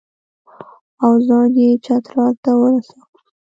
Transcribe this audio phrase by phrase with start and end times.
[1.03, 3.05] او ځان یې چترال ته ورساوه.